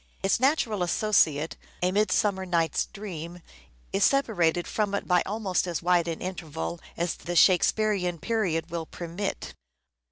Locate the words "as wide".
5.67-6.07